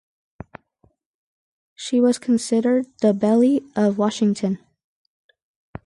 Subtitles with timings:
[1.75, 4.57] She was considered the belle of Washington.